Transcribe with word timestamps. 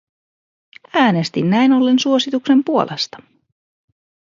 Äänestin 0.93 1.49
näin 1.49 1.73
ollen 1.73 1.99
suosituksen 1.99 2.63
puolesta. 2.63 3.17